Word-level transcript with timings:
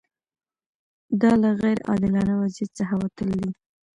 دا 1.21 1.31
له 1.41 1.49
غیر 1.61 1.77
عادلانه 1.89 2.33
وضعیت 2.41 2.71
څخه 2.79 2.93
وتل 3.01 3.29
دي. 3.39 3.49